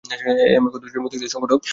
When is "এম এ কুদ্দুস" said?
0.51-0.91